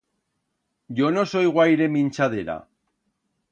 Yo 1.01 1.11
no 1.17 1.25
soi 1.33 1.45
guaire 1.59 1.91
minchadera. 1.99 2.59